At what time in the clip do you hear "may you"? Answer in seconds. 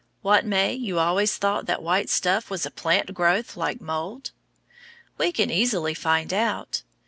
0.47-0.97